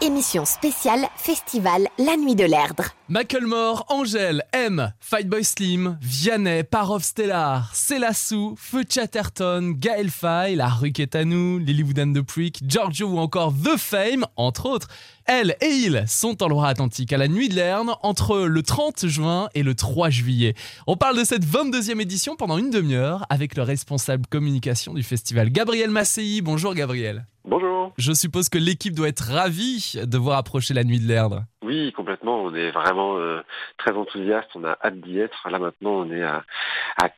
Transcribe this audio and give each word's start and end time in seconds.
Émission 0.00 0.44
spéciale 0.44 1.08
Festival 1.16 1.88
La 1.98 2.16
Nuit 2.16 2.36
de 2.36 2.44
l'Erdre. 2.44 2.84
Macklemore, 3.10 3.86
Angèle, 3.88 4.44
M, 4.52 4.92
Fightboy 5.00 5.42
Slim, 5.42 5.98
Vianney, 6.00 6.62
Parov 6.62 7.02
Stellar, 7.02 7.74
Célassou, 7.74 8.54
Feu 8.56 8.84
Chatterton, 8.88 9.74
Gaël 9.76 10.10
Faye, 10.10 10.54
La 10.54 10.68
Rue 10.68 10.92
Ketanou, 10.92 11.58
Lily 11.58 11.82
Wooden 11.82 12.12
de 12.12 12.20
Prick, 12.20 12.60
Giorgio 12.64 13.08
ou 13.08 13.18
encore 13.18 13.52
The 13.52 13.76
Fame, 13.76 14.24
entre 14.36 14.66
autres. 14.66 14.86
Elle 15.24 15.56
et 15.60 15.70
il 15.70 16.04
sont 16.06 16.40
en 16.40 16.46
Loire-Atlantique 16.46 17.12
à 17.12 17.18
la 17.18 17.26
Nuit 17.26 17.48
de 17.48 17.56
l'Erne 17.56 17.96
entre 18.02 18.42
le 18.42 18.62
30 18.62 19.08
juin 19.08 19.48
et 19.56 19.64
le 19.64 19.74
3 19.74 20.08
juillet. 20.10 20.54
On 20.86 20.96
parle 20.96 21.18
de 21.18 21.24
cette 21.24 21.44
22e 21.44 22.00
édition 22.00 22.36
pendant 22.36 22.58
une 22.58 22.70
demi-heure 22.70 23.26
avec 23.28 23.56
le 23.56 23.64
responsable 23.64 24.26
communication 24.28 24.94
du 24.94 25.02
festival, 25.02 25.50
Gabriel 25.50 25.90
Massey. 25.90 26.42
Bonjour 26.42 26.74
Gabriel. 26.74 27.26
Bonjour. 27.44 27.92
Je 27.98 28.12
suppose 28.12 28.48
que 28.48 28.58
l'équipe 28.58 28.94
doit 28.94 29.08
être 29.08 29.32
ravie 29.32 29.94
de 30.00 30.16
voir 30.16 30.38
approcher 30.38 30.74
la 30.74 30.84
Nuit 30.84 31.00
de 31.00 31.08
l'Erdre. 31.08 31.44
Oui, 31.62 31.92
complètement. 31.92 32.42
On 32.42 32.54
est 32.54 32.70
vraiment 32.70 33.18
euh, 33.18 33.42
très 33.76 33.92
enthousiaste. 33.92 34.48
On 34.54 34.64
a 34.64 34.78
hâte 34.82 34.98
d'y 35.00 35.20
être. 35.20 35.48
Là 35.50 35.58
maintenant, 35.58 35.90
on 35.90 36.10
est 36.10 36.22
à, 36.22 36.42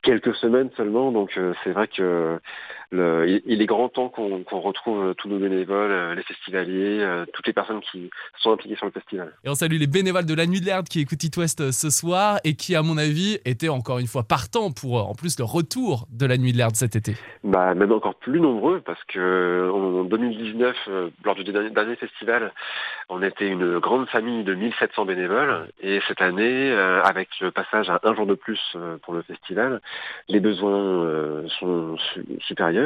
quelques 0.01 0.35
semaines 0.35 0.69
seulement, 0.75 1.11
donc 1.11 1.37
euh, 1.37 1.53
c'est 1.63 1.71
vrai 1.71 1.87
que 1.87 2.39
le, 2.93 3.41
il, 3.45 3.61
est 3.61 3.65
grand 3.65 3.89
temps 3.89 4.09
qu'on 4.09 4.59
retrouve 4.59 5.15
tous 5.15 5.27
nos 5.27 5.39
bénévoles, 5.39 5.91
euh, 5.91 6.15
les 6.15 6.21
festivaliers, 6.23 6.99
euh, 7.01 7.25
toutes 7.33 7.47
les 7.47 7.53
personnes 7.53 7.81
qui 7.81 8.09
sont 8.37 8.51
impliquées 8.51 8.75
sur 8.75 8.85
le 8.85 8.91
festival. 8.91 9.33
Et 9.43 9.49
on 9.49 9.55
salue 9.55 9.77
les 9.77 9.87
bénévoles 9.87 10.25
de 10.25 10.33
la 10.35 10.45
Nuit 10.45 10.61
de 10.61 10.65
l'Erdre 10.65 10.87
qui 10.87 10.99
écoutent 11.01 11.23
It 11.23 11.35
West 11.37 11.61
euh, 11.61 11.71
ce 11.71 11.89
soir 11.89 12.39
et 12.43 12.55
qui, 12.55 12.75
à 12.75 12.83
mon 12.83 12.97
avis, 12.97 13.39
étaient 13.45 13.69
encore 13.69 13.99
une 13.99 14.07
fois 14.07 14.23
partants 14.23 14.71
pour, 14.71 14.99
euh, 14.99 15.03
en 15.03 15.15
plus, 15.15 15.39
le 15.39 15.45
retour 15.45 16.07
de 16.11 16.25
la 16.25 16.37
Nuit 16.37 16.53
de 16.53 16.57
l'Erdre 16.57 16.75
cet 16.75 16.95
été. 16.95 17.15
Bah, 17.43 17.73
même 17.73 17.91
encore 17.91 18.15
plus 18.15 18.39
nombreux 18.39 18.79
parce 18.81 19.03
que 19.05 19.71
en 19.73 20.03
2019, 20.03 20.75
euh, 20.87 21.09
lors 21.25 21.35
du 21.35 21.43
dernier, 21.43 21.95
festival, 21.95 22.53
on 23.09 23.21
était 23.21 23.47
une 23.47 23.79
grande 23.79 24.07
famille 24.09 24.43
de 24.43 24.53
1700 24.53 25.05
bénévoles 25.05 25.67
et 25.81 25.99
cette 26.07 26.21
année, 26.21 26.71
euh, 26.71 27.01
avec 27.03 27.29
le 27.41 27.51
passage 27.51 27.89
à 27.89 27.99
un 28.03 28.15
jour 28.15 28.25
de 28.25 28.35
plus 28.35 28.59
euh, 28.75 28.97
pour 29.03 29.13
le 29.13 29.21
festival, 29.23 29.81
les 30.27 30.39
besoins 30.39 31.03
euh, 31.05 31.47
sont 31.59 31.97
su- 31.97 32.25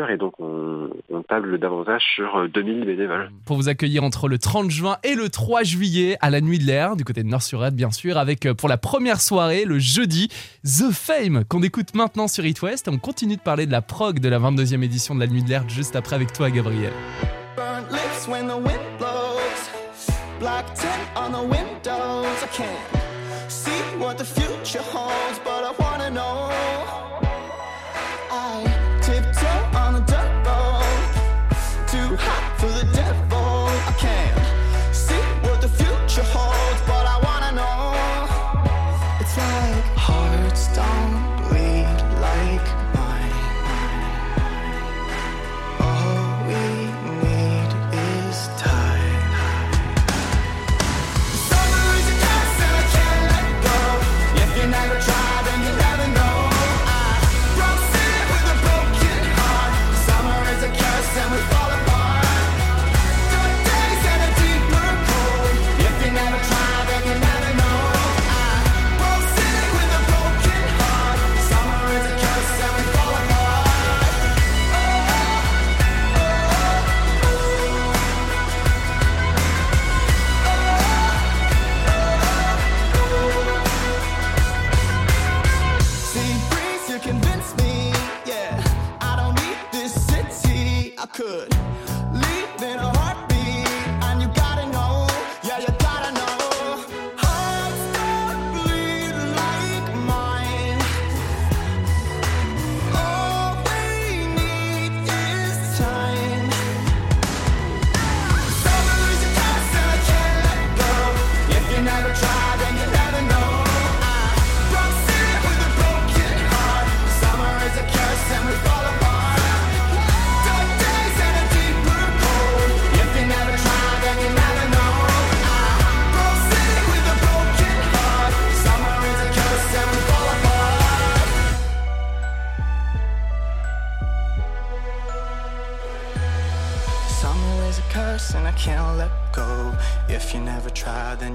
et 0.10 0.18
donc 0.18 0.34
on, 0.40 0.90
on 1.12 1.22
table 1.24 1.58
davantage 1.58 2.04
sur 2.16 2.38
euh, 2.38 2.48
2000 2.48 2.86
bénévoles. 2.86 3.32
Pour 3.46 3.58
vous 3.58 3.70
accueillir 3.70 4.04
entre 4.04 4.28
le 4.28 4.38
30 4.38 4.70
juin 4.70 4.98
et 5.04 5.16
le 5.16 5.30
3 5.30 5.64
juillet 5.64 6.18
à 6.22 6.30
la 6.30 6.42
Nuit 6.42 6.60
de 6.60 6.66
l'Erdre, 6.66 6.98
du 6.98 7.04
côté 7.04 7.24
de 7.24 7.28
Nord-sur-Erdre, 7.28 7.76
bien 7.76 7.92
sûr, 7.92 8.18
avec 8.18 8.46
euh, 8.46 8.54
pour 8.54 8.70
la 8.70 8.78
première 8.78 9.20
soirée, 9.22 9.66
le 9.66 9.80
jeudi, 9.80 10.30
The 10.64 10.92
Fame, 10.92 11.44
qu'on 11.46 11.64
écoute 11.64 11.96
maintenant 11.96 12.28
sur 12.28 12.46
It 12.46 12.62
West. 12.62 12.88
On 12.88 12.98
continue 12.98 13.38
de 13.38 13.42
parler 13.42 13.66
de 13.66 13.72
la 13.72 13.82
prog 13.82 14.20
de 14.20 14.30
la 14.30 14.40
22e 14.40 14.84
édition 14.84 15.16
de 15.16 15.20
la 15.20 15.28
Nuit 15.28 15.44
de 15.44 15.50
l'Erdre 15.50 15.70
juste 15.70 15.96
après 15.96 16.16
avec 16.16 16.34
toi, 16.34 16.50
Gabriel. 16.50 16.94
Burnt 17.56 17.92
lips 17.92 18.28
when 18.28 18.48
the 18.48 18.56
wind 18.56 18.80
blows. 19.00 19.38
Black 20.40 20.66
tint 20.76 20.88
on 21.16 21.32
the 21.32 21.44
windows. 21.44 22.28
I 22.44 22.48
can't 22.54 23.52
see 23.52 23.72
what 24.00 24.16
the 24.18 24.26
future 24.26 24.84
holds, 24.94 25.40
but 25.44 25.64
I 25.64 25.74
wanna 25.80 26.12
know. 26.12 26.77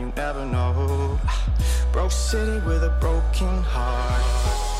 You 0.00 0.12
never 0.16 0.44
know. 0.46 1.18
Broke 1.92 2.12
city 2.12 2.64
with 2.66 2.82
a 2.84 2.96
broken 3.00 3.62
heart. 3.62 4.71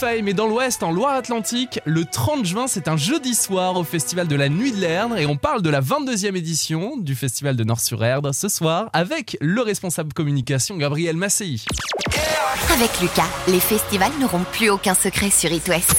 Fame 0.00 0.28
est 0.28 0.32
dans 0.32 0.46
l'Ouest, 0.46 0.82
en 0.82 0.92
Loire-Atlantique. 0.92 1.78
Le 1.84 2.06
30 2.06 2.46
juin, 2.46 2.66
c'est 2.66 2.88
un 2.88 2.96
jeudi 2.96 3.34
soir 3.34 3.76
au 3.76 3.84
Festival 3.84 4.26
de 4.26 4.34
la 4.34 4.48
Nuit 4.48 4.72
de 4.72 4.78
l'Erdre 4.78 5.18
et 5.18 5.26
on 5.26 5.36
parle 5.36 5.60
de 5.60 5.68
la 5.68 5.82
22e 5.82 6.36
édition 6.36 6.96
du 6.96 7.14
Festival 7.14 7.54
de 7.54 7.64
Nord-sur-Erdre 7.64 8.32
ce 8.32 8.48
soir 8.48 8.88
avec 8.94 9.36
le 9.42 9.60
responsable 9.60 10.14
communication 10.14 10.78
Gabriel 10.78 11.16
Massey. 11.16 11.56
Avec 12.72 12.98
Lucas, 13.02 13.28
les 13.46 13.60
festivals 13.60 14.12
n'auront 14.18 14.44
plus 14.52 14.70
aucun 14.70 14.94
secret 14.94 15.28
sur 15.28 15.52
It 15.52 15.68
West. 15.68 15.94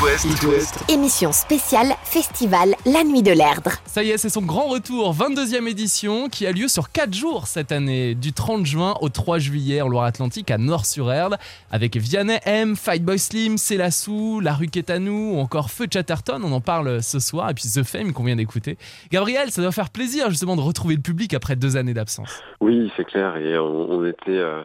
It 0.00 0.44
West. 0.44 0.84
Émission 0.88 1.32
spéciale 1.32 1.88
Festival 2.04 2.76
La 2.86 3.02
Nuit 3.02 3.24
de 3.24 3.32
l'Erdre. 3.32 3.72
Ça 3.84 4.04
y 4.04 4.10
est, 4.10 4.16
c'est 4.16 4.28
son 4.28 4.42
grand 4.42 4.68
retour, 4.68 5.12
22e 5.12 5.66
édition 5.66 6.28
qui 6.28 6.46
a 6.46 6.52
lieu 6.52 6.68
sur 6.68 6.92
4 6.92 7.12
jours 7.12 7.48
cette 7.48 7.72
année, 7.72 8.14
du 8.14 8.32
30 8.32 8.64
juin 8.64 8.94
au 9.00 9.08
3 9.08 9.40
juillet 9.40 9.82
en 9.82 9.88
Loire-Atlantique 9.88 10.52
à 10.52 10.58
Nord-sur-Erdre, 10.58 11.36
avec 11.72 11.96
Vianney 11.96 12.38
M, 12.44 12.76
Fightboy 12.76 13.18
Slim, 13.18 13.58
Célassou, 13.58 14.38
La 14.38 14.54
Rue 14.54 14.68
Quétanou 14.68 15.34
ou 15.34 15.40
encore 15.40 15.72
Feu 15.72 15.86
Chatterton, 15.92 16.42
on 16.44 16.52
en 16.52 16.60
parle 16.60 17.02
ce 17.02 17.18
soir, 17.18 17.50
et 17.50 17.54
puis 17.54 17.64
The 17.64 17.82
Fame 17.82 18.12
qu'on 18.12 18.22
vient 18.22 18.36
d'écouter. 18.36 18.78
Gabriel, 19.10 19.50
ça 19.50 19.62
doit 19.62 19.72
faire 19.72 19.90
plaisir 19.90 20.30
justement 20.30 20.54
de 20.54 20.60
retrouver 20.60 20.94
le 20.94 21.02
public 21.02 21.34
après 21.34 21.56
deux 21.56 21.76
années 21.76 21.94
d'absence. 21.94 22.40
Oui, 22.60 22.92
c'est 22.96 23.04
clair 23.04 23.36
et 23.36 23.58
on, 23.58 23.90
on 23.90 24.06
était 24.06 24.30
euh, 24.30 24.62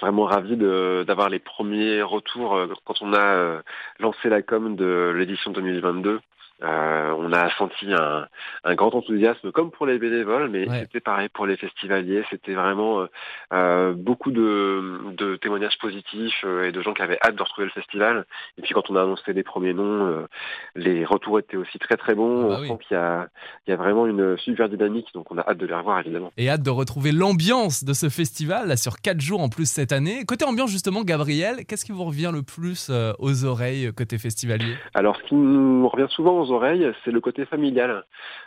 vraiment 0.00 0.24
ravi 0.24 0.56
d'avoir 0.56 1.28
les 1.28 1.38
premiers 1.38 2.02
retours 2.02 2.56
euh, 2.56 2.68
quand 2.84 3.02
on 3.02 3.12
a 3.12 3.20
euh, 3.20 3.62
lancé 3.98 4.28
la 4.28 4.42
com 4.42 4.76
de 4.76 5.12
l'édition 5.16 5.50
2022. 5.50 6.20
Euh, 6.62 7.14
on 7.16 7.32
a 7.32 7.50
senti 7.56 7.92
un, 7.92 8.26
un 8.64 8.74
grand 8.74 8.92
enthousiasme 8.94 9.52
comme 9.52 9.70
pour 9.70 9.86
les 9.86 9.98
bénévoles, 9.98 10.48
mais 10.48 10.68
Ouais. 10.68 10.80
c'était 10.80 10.98
pareil 11.00 11.28
pour 11.28 11.46
les 11.46 11.56
festivaliers. 11.56 12.24
C'était 12.30 12.54
vraiment 12.54 13.00
euh, 13.02 13.06
euh, 13.52 13.92
beaucoup 13.94 14.32
de, 14.32 14.98
de 15.16 15.36
témoignages 15.36 15.78
positifs 15.78 16.44
et 16.64 16.72
de 16.72 16.82
gens 16.82 16.94
qui 16.94 17.02
avaient 17.02 17.18
hâte 17.22 17.36
de 17.36 17.42
retrouver 17.42 17.66
le 17.66 17.72
festival. 17.72 18.26
Et 18.58 18.62
puis 18.62 18.74
quand 18.74 18.90
on 18.90 18.96
a 18.96 19.02
annoncé 19.02 19.32
les 19.32 19.42
premiers 19.44 19.72
noms, 19.72 20.26
les 20.74 21.04
retours 21.04 21.38
étaient 21.38 21.56
aussi 21.56 21.78
très 21.78 21.96
très 21.96 22.14
bons. 22.14 22.46
Ah 22.46 22.48
bah 22.48 22.56
on 22.58 22.62
oui. 22.62 22.68
sent 22.68 22.78
qu'il 22.88 22.96
y 22.96 23.00
a, 23.00 23.28
il 23.66 23.70
y 23.70 23.72
a 23.72 23.76
vraiment 23.76 24.06
une 24.06 24.36
super 24.38 24.68
dynamique, 24.68 25.08
donc 25.14 25.30
on 25.30 25.38
a 25.38 25.42
hâte 25.48 25.58
de 25.58 25.66
les 25.66 25.74
revoir 25.74 26.00
évidemment. 26.00 26.32
Et 26.36 26.50
hâte 26.50 26.62
de 26.62 26.70
retrouver 26.70 27.12
l'ambiance 27.12 27.84
de 27.84 27.92
ce 27.92 28.08
festival, 28.08 28.66
là, 28.68 28.76
sur 28.76 29.00
4 29.00 29.20
jours 29.20 29.40
en 29.40 29.48
plus 29.48 29.70
cette 29.70 29.92
année. 29.92 30.24
Côté 30.26 30.44
ambiance, 30.44 30.70
justement, 30.70 31.02
Gabriel, 31.04 31.64
qu'est-ce 31.66 31.84
qui 31.84 31.92
vous 31.92 32.04
revient 32.04 32.30
le 32.32 32.42
plus 32.42 32.90
aux 33.18 33.44
oreilles 33.44 33.92
côté 33.96 34.18
festivalier? 34.18 34.74
Alors, 34.94 35.16
ce 35.18 35.22
qui 35.28 35.34
nous 35.36 35.88
revient 35.88 36.06
souvent 36.10 36.40
aux 36.40 36.47
oreilles, 36.50 36.92
c'est 37.04 37.10
le 37.10 37.20
côté 37.20 37.44
familial. 37.44 38.04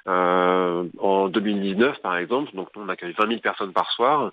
Euh, 0.07 0.83
en 1.00 1.27
2019, 1.30 2.01
par 2.01 2.18
exemple, 2.18 2.56
donc 2.56 2.69
on 2.75 2.89
accueille 2.89 3.13
20 3.18 3.27
000 3.27 3.39
personnes 3.42 3.74
par 3.74 3.92
soir. 3.92 4.31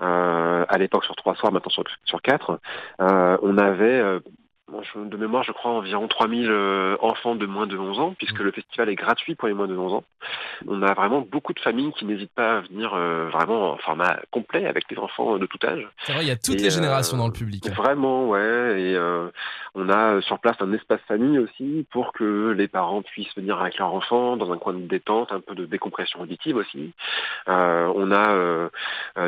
Euh, 0.00 0.64
à 0.68 0.78
l'époque 0.78 1.04
sur 1.04 1.16
trois 1.16 1.34
soirs, 1.34 1.52
maintenant 1.52 1.70
sur, 1.70 1.84
sur 2.04 2.22
quatre. 2.22 2.60
Euh, 3.00 3.36
on 3.42 3.58
avait, 3.58 4.02
de 4.94 5.16
mémoire, 5.16 5.42
je 5.42 5.52
crois, 5.52 5.72
environ 5.72 6.08
3 6.08 6.28
000 6.28 6.42
euh, 6.44 6.96
enfants 7.00 7.34
de 7.34 7.46
moins 7.46 7.66
de 7.66 7.76
11 7.76 7.98
ans, 8.00 8.14
puisque 8.16 8.40
le 8.40 8.52
festival 8.52 8.88
est 8.88 8.94
gratuit 8.94 9.34
pour 9.34 9.48
les 9.48 9.54
moins 9.54 9.66
de 9.66 9.76
11 9.76 9.94
ans. 9.94 10.04
On 10.66 10.82
a 10.82 10.92
vraiment 10.94 11.20
beaucoup 11.20 11.52
de 11.52 11.60
familles 11.60 11.92
qui 11.92 12.04
n'hésitent 12.04 12.34
pas 12.34 12.58
à 12.58 12.60
venir 12.60 12.92
euh, 12.94 13.28
vraiment 13.32 13.72
en 13.72 13.76
format 13.78 14.18
complet 14.30 14.66
avec 14.66 14.88
des 14.88 14.98
enfants 14.98 15.38
de 15.38 15.46
tout 15.46 15.58
âge. 15.64 15.88
C'est 16.04 16.12
vrai, 16.12 16.24
il 16.24 16.28
y 16.28 16.32
a 16.32 16.36
toutes 16.36 16.60
Et, 16.60 16.64
les 16.64 16.70
générations 16.70 17.16
euh, 17.16 17.20
dans 17.20 17.26
le 17.26 17.32
public. 17.32 17.68
Vraiment, 17.70 18.28
ouais. 18.28 18.40
Et 18.80 18.96
euh, 18.96 19.28
on 19.74 19.88
a 19.88 20.20
sur 20.20 20.38
place 20.38 20.56
un 20.60 20.72
espace 20.72 21.00
famille 21.08 21.38
aussi 21.38 21.86
pour 21.90 22.12
que 22.12 22.50
les 22.50 22.68
parents 22.68 23.02
puissent 23.02 23.34
venir 23.36 23.60
avec 23.60 23.78
leurs 23.78 23.94
enfants 23.94 24.36
dans 24.36 24.52
un 24.52 24.58
coin 24.58 24.74
de 24.74 24.80
détente, 24.80 25.32
un 25.32 25.40
peu 25.40 25.54
de 25.54 25.64
décompression 25.64 26.20
auditive 26.20 26.56
aussi. 26.56 26.92
On 27.46 28.12
a 28.12 28.70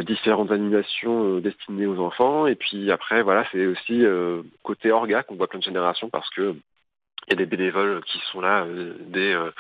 différentes 0.03 0.51
animations 0.51 1.39
destinées 1.39 1.87
aux 1.87 2.01
enfants. 2.01 2.47
Et 2.47 2.55
puis 2.55 2.91
après, 2.91 3.23
voilà, 3.23 3.45
c'est 3.53 3.67
aussi 3.67 4.05
côté 4.63 4.93
orga 4.93 5.23
qu'on 5.33 5.39
voit 5.39 5.49
plein 5.49 5.59
de 5.59 5.65
générations 5.65 6.11
parce 6.11 6.29
que 6.31 6.57
il 7.29 7.31
y 7.31 7.33
a 7.35 7.37
des 7.37 7.47
bénévoles 7.47 8.03
qui 8.05 8.19
sont 8.33 8.41
là 8.41 8.65
euh, 8.65 8.97
dès, 9.01 9.33
euh, 9.33 9.51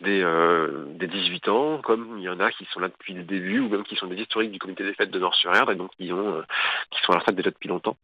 dès, 0.00 0.22
euh, 0.22 0.84
dès 0.98 1.06
18 1.06 1.48
ans, 1.48 1.80
comme 1.82 2.16
il 2.18 2.24
y 2.24 2.28
en 2.28 2.40
a 2.40 2.50
qui 2.50 2.66
sont 2.72 2.80
là 2.80 2.88
depuis 2.88 3.14
le 3.14 3.22
début, 3.22 3.60
ou 3.60 3.68
même 3.68 3.84
qui 3.84 3.96
sont 3.96 4.06
des 4.06 4.16
historiques 4.16 4.50
du 4.50 4.58
comité 4.58 4.84
des 4.84 4.94
fêtes 4.94 5.10
de 5.10 5.18
Nord-sur-Erdre, 5.18 5.72
et 5.72 5.76
donc 5.76 5.90
qui, 5.96 6.12
ont, 6.12 6.36
euh, 6.36 6.42
qui 6.90 7.00
sont 7.02 7.12
à 7.12 7.16
la 7.16 7.18
retraite 7.20 7.36
déjà 7.36 7.50
depuis 7.50 7.68
longtemps. 7.68 7.96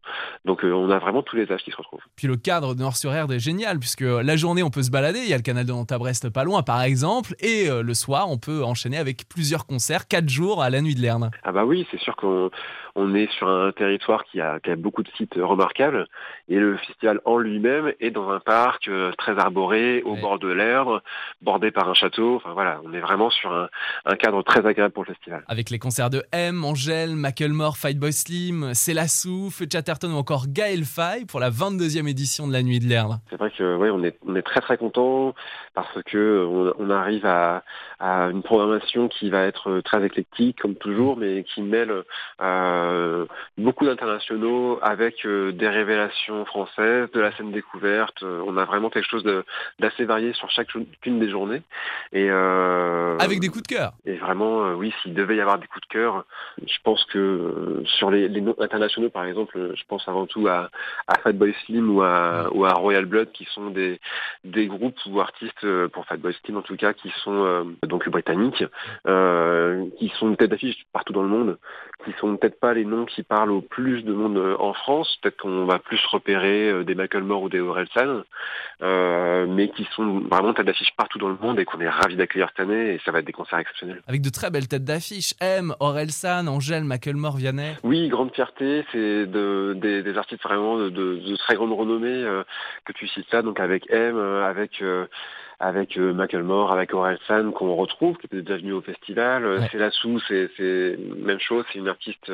Donc 0.45 0.65
euh, 0.65 0.73
on 0.73 0.91
a 0.91 0.99
vraiment 0.99 1.23
tous 1.23 1.37
les 1.37 1.51
âges 1.51 1.63
qui 1.63 1.71
se 1.71 1.77
retrouvent. 1.77 2.03
Puis 2.17 2.29
le 2.29 2.37
cadre 2.37 2.75
de 2.75 2.81
Nord-sur-Erdre 2.81 3.35
est 3.35 3.41
génial, 3.41 3.79
puisque 3.79 4.03
la 4.03 4.37
journée, 4.37 4.63
on 4.63 4.71
peut 4.71 4.83
se 4.83 4.91
balader. 4.91 5.21
Il 5.21 5.29
y 5.29 5.35
a 5.35 5.37
le 5.37 5.43
canal 5.43 5.67
de 5.67 5.73
Nantes-à-Brest 5.73 6.31
pas 6.31 6.45
loin, 6.45 6.63
par 6.63 6.83
exemple. 6.83 7.35
Et 7.41 7.69
euh, 7.69 7.83
le 7.83 7.95
soir, 7.95 8.31
on 8.31 8.39
peut 8.39 8.63
enchaîner 8.63 8.99
avec 8.99 9.29
plusieurs 9.29 9.67
concerts, 9.67 10.07
4 10.07 10.29
jours 10.29 10.63
à 10.63 10.71
la 10.71 10.81
nuit 10.81 10.95
de 10.95 11.01
Lerne. 11.01 11.31
Ah 11.43 11.53
bah 11.53 11.65
oui, 11.65 11.87
c'est 11.91 12.01
sûr 12.01 12.15
qu'on 12.17 12.51
on 12.95 13.15
est 13.15 13.31
sur 13.33 13.49
un 13.49 13.73
territoire 13.73 14.25
qui 14.25 14.41
a, 14.41 14.61
qui 14.61 14.71
a 14.71 14.77
beaucoup 14.77 15.03
de 15.03 15.09
sites 15.17 15.35
remarquables, 15.37 16.07
et 16.49 16.57
le 16.59 16.77
festival 16.79 17.21
en 17.25 17.39
lui-même 17.39 17.93
est 18.01 18.11
dans 18.11 18.31
un 18.31 18.41
parc 18.41 18.89
euh, 18.89 19.13
très 19.19 19.39
arboré, 19.39 20.03
au 20.03 20.15
Ouais. 20.15 20.21
bord 20.21 20.39
de 20.39 20.49
l'Erdre, 20.49 21.03
bordé 21.43 21.71
par 21.71 21.89
un 21.89 21.95
château. 21.95 22.37
Enfin 22.37 22.53
voilà, 22.53 22.81
on 22.85 22.93
est 22.93 23.01
vraiment 23.01 23.31
sur 23.31 23.53
un, 23.53 23.69
un 24.07 24.17
cadre 24.17 24.43
très 24.43 24.67
agréable 24.67 24.93
pour 24.93 25.05
le 25.05 25.15
festival. 25.15 25.45
Avec 25.49 25.71
les 25.71 25.79
concerts 25.79 26.11
de 26.11 26.23
M, 26.33 26.65
Angèle, 26.65 27.15
Macklemore, 27.17 27.77
Boy 27.97 28.13
Slim, 28.13 28.75
Célassou, 28.75 29.51
Feu 29.51 29.67
Chatterton 29.73 30.13
ou 30.13 30.17
encore 30.17 30.45
Gaël 30.49 30.85
Faye 30.85 31.25
pour 31.27 31.41
la 31.41 31.51
22e 31.51 32.09
édition 32.09 32.47
de 32.49 32.53
la 32.53 32.63
nuit 32.63 32.81
de 32.81 32.87
Lerne. 32.89 33.21
C'est 33.31 33.37
vrai 33.37 33.51
que 33.57 33.77
ouais, 33.77 33.91
on 33.91 34.03
est 34.03 34.17
on 34.27 34.35
est 34.37 34.43
très 34.43 34.61
très 34.61 34.77
content 34.77 35.35
parce 35.75 36.03
que 36.07 36.47
on, 36.51 36.73
on 36.79 36.91
arrive 36.91 37.25
à, 37.27 37.63
à 38.01 38.25
une 38.31 38.43
programmation 38.43 39.09
qui 39.09 39.31
va 39.31 39.45
être 39.45 39.81
très 39.83 40.05
éclectique 40.05 40.61
comme 40.61 40.75
toujours, 40.75 41.17
mais 41.17 41.45
qui 41.45 41.63
mêle 41.63 41.91
euh, 41.93 42.03
beaucoup 43.59 43.85
d'internationaux 43.87 44.79
avec 44.83 45.25
euh, 45.25 45.53
des 45.53 45.69
révélations 45.69 46.45
françaises, 46.45 47.11
de 47.13 47.21
la 47.21 47.35
scène 47.37 47.53
découverte. 47.53 48.23
Euh, 48.23 48.43
On 48.47 48.57
a 48.57 48.65
vraiment 48.65 48.91
quelque 48.91 49.09
chose 49.09 49.25
d'assez 49.79 50.05
varié 50.05 50.33
sur 50.33 50.51
chacune 50.51 50.87
des 51.05 51.31
journées 51.31 51.63
et 52.13 52.29
euh, 52.31 53.17
Avec 53.19 53.41
des 53.41 53.49
coups 53.49 53.63
de 53.63 53.75
cœur. 53.75 53.93
et 54.05 54.17
vraiment, 54.17 54.65
euh, 54.65 54.75
oui, 54.75 54.93
s'il 55.03 55.15
devait 55.15 55.37
y 55.37 55.41
avoir 55.41 55.59
des 55.59 55.67
coups 55.67 55.87
de 55.89 55.93
cœur, 55.93 56.25
je 56.67 56.79
pense 56.85 57.05
que 57.07 57.19
euh, 57.19 57.83
sur 57.85 58.11
les, 58.11 58.29
les 58.29 58.41
noms 58.41 58.57
internationaux, 58.59 59.11
par 59.11 59.25
exemple, 59.25 59.57
euh, 59.59 59.73
je 59.75 59.83
pense 59.89 60.07
avant 60.09 60.27
tout 60.27 60.47
à, 60.49 60.71
à 61.07 61.19
Fatboy 61.19 61.55
Slim 61.65 61.91
ou 61.95 62.03
à, 62.03 62.49
ou 62.53 62.65
à 62.65 62.73
Royal 62.73 63.07
Blood, 63.07 63.31
qui 63.33 63.47
sont 63.55 63.71
des, 63.71 64.01
des 64.45 64.67
groupes 64.67 64.99
ou 65.07 65.21
artistes, 65.21 65.65
euh, 65.65 65.89
pour 65.89 66.07
Fatboy 66.07 66.35
Slim 66.45 66.57
en 66.57 66.63
tout 66.63 66.77
cas, 66.77 66.93
qui 66.93 67.11
sont 67.25 67.45
euh, 67.45 67.65
donc 67.87 68.09
britanniques, 68.09 68.65
euh, 69.07 69.85
qui 69.99 70.09
sont 70.19 70.29
une 70.29 70.37
tête 70.37 70.51
d'affiche 70.51 70.77
partout 70.93 71.13
dans 71.13 71.23
le 71.23 71.29
monde, 71.29 71.59
qui 72.05 72.13
sont 72.19 72.37
peut-être 72.37 72.59
pas 72.59 72.70
les 72.75 72.85
noms 72.85 73.05
qui 73.05 73.23
parlent 73.23 73.51
au 73.51 73.61
plus 73.61 74.03
de 74.03 74.13
monde 74.13 74.37
euh, 74.37 74.57
en 74.59 74.73
France, 74.73 75.19
peut-être 75.23 75.39
qu'on 75.39 75.67
va 75.67 75.79
plus 75.79 76.01
repérer 76.07 76.71
euh, 76.71 76.85
des 76.85 76.95
Macklemore 76.95 77.43
ou 77.43 77.49
des 77.49 77.61
Orelsan, 77.61 78.23
euh, 78.83 79.47
mais 79.49 79.69
qui 79.69 79.87
sont 79.95 80.21
vraiment 80.21 80.55
tête 80.55 80.67
d'affiche 80.67 80.93
partout 80.97 81.19
dans 81.19 81.29
le 81.29 81.37
monde 81.41 81.59
et 81.59 81.65
qu'on 81.65 81.81
est 81.81 81.89
ravis 81.89 82.17
d'accueillir 82.17 82.49
cette 82.51 82.67
année, 82.67 82.95
et 82.95 83.01
ça 83.05 83.13
va 83.13 83.21
être 83.21 83.27
des 83.27 83.33
concerts 83.33 83.59
exceptionnels. 83.59 84.03
Avec 84.07 84.23
de 84.23 84.31
très 84.31 84.51
belles 84.51 84.69
têtes 84.69 84.85
d'affiche. 84.85 85.35
M, 85.41 85.75
Orelsan, 85.81 86.47
Angèle, 86.47 86.85
Macklemore, 86.85 87.37
Vianney. 87.37 87.77
Oui, 87.83 88.09
grande 88.09 88.35
fierté, 88.35 88.85
c'est 88.93 89.27
de, 89.27 89.75
des, 89.77 90.03
des 90.03 90.17
artistes 90.17 90.43
vraiment 90.43 90.79
de, 90.79 90.89
de, 90.89 91.17
de 91.17 91.37
très 91.37 91.55
grande 91.55 91.73
renommée 91.73 92.09
euh, 92.09 92.43
que 92.85 92.93
tu 92.93 93.07
cites 93.09 93.31
là, 93.33 93.43
donc 93.43 93.61
avec 93.61 93.91
M, 93.91 94.19
avec 94.19 94.83
euh, 94.83 95.07
avec 95.61 95.99
euh, 95.99 96.13
Macklemore, 96.15 96.73
avec 96.73 96.95
Orelsan 96.95 97.53
qu'on 97.53 97.75
retrouve, 97.75 98.17
qui 98.17 98.27
était 98.27 98.41
déjà 98.43 98.57
venu 98.57 98.73
au 98.73 98.81
festival. 98.81 99.45
Euh, 99.45 99.59
Ouais. 99.61 99.69
C'est 99.71 99.79
c'est 100.57 100.99
même 101.17 101.39
chose, 101.39 101.65
c'est 101.71 101.79
une 101.79 101.89
artiste 101.89 102.33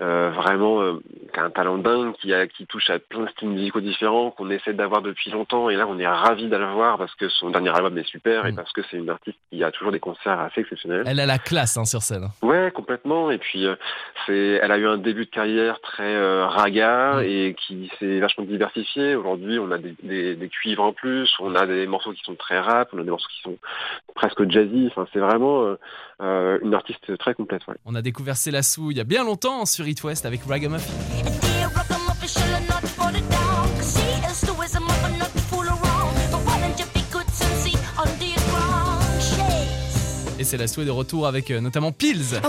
euh, 0.00 0.30
vraiment 0.30 0.80
euh, 0.82 0.94
qui 1.32 1.38
a 1.40 1.44
un 1.44 1.50
talent 1.50 1.78
dingue, 1.78 2.12
qui 2.14 2.32
a 2.32 2.46
qui 2.46 2.66
touche 2.66 2.88
à 2.90 2.98
plein 2.98 3.24
de 3.24 3.28
styles 3.30 3.48
musicaux 3.50 3.80
différents, 3.80 4.30
qu'on 4.30 4.50
essaie 4.50 4.72
d'avoir 4.72 5.02
depuis 5.02 5.30
longtemps, 5.30 5.68
et 5.70 5.76
là 5.76 5.86
on 5.88 5.98
est 5.98 6.06
ravis 6.06 6.48
d'aller 6.48 6.64
voir 6.72 6.96
parce 6.98 7.14
que 7.16 7.28
son 7.28 7.50
dernier 7.50 7.70
album 7.70 7.96
est 7.98 8.06
super 8.08 8.46
et 8.46 8.52
Mm. 8.52 8.56
parce 8.56 8.72
que 8.72 8.80
c'est 8.90 8.96
une 8.96 9.10
artiste 9.10 9.38
qui 9.50 9.62
a 9.62 9.70
toujours 9.70 9.92
des 9.92 10.00
concerts 10.00 10.40
assez 10.40 10.60
exceptionnels. 10.62 11.04
Elle 11.06 11.20
a 11.20 11.26
la 11.26 11.38
classe 11.38 11.76
hein, 11.76 11.84
sur 11.84 12.02
scène. 12.02 12.28
Ouais, 12.42 12.70
complètement. 12.74 13.30
Et 13.30 13.38
puis, 13.38 13.66
euh, 13.66 13.74
c'est, 14.26 14.58
elle 14.62 14.72
a 14.72 14.78
eu 14.78 14.86
un 14.86 14.96
début 14.98 15.26
de 15.26 15.30
carrière 15.30 15.80
très 15.80 16.42
raga 16.44 17.16
Mm. 17.16 17.22
et 17.24 17.56
qui 17.66 17.90
s'est 17.98 18.20
vachement 18.20 18.44
diversifié. 18.44 19.14
Aujourd'hui, 19.16 19.58
on 19.58 19.70
a 19.70 19.78
des, 19.78 19.94
des, 20.02 20.34
des 20.36 20.48
cuivres 20.48 20.82
en 20.82 20.92
plus, 20.92 21.30
on 21.40 21.54
a 21.54 21.66
des 21.66 21.86
morceaux 21.86 22.12
qui 22.12 22.22
sont 22.24 22.34
très 22.34 22.58
rap, 22.58 22.88
on 22.92 22.98
a 22.98 23.02
des 23.02 23.10
morceaux 23.10 23.28
qui 23.34 23.42
sont 23.42 23.58
presque 24.14 24.48
jazzy. 24.50 24.86
Enfin, 24.90 25.06
c'est 25.12 25.18
vraiment 25.20 25.76
une 26.20 26.74
artiste 26.74 27.16
très 27.18 27.34
complète. 27.34 27.66
Ouais. 27.66 27.74
On 27.86 27.94
a 27.94 28.02
découvert 28.02 28.36
Célassou 28.36 28.90
il 28.90 28.98
y 28.98 29.00
a 29.00 29.04
bien 29.04 29.24
longtemps 29.24 29.64
sur 29.66 29.86
Avec? 29.94 30.80
Et 40.38 40.44
Célassou 40.44 40.82
est 40.82 40.84
de 40.86 40.90
retour 40.90 41.26
avec 41.26 41.50
euh, 41.50 41.60
notamment 41.60 41.92
Pills. 41.92 42.40